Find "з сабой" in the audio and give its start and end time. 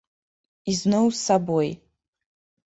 1.17-1.69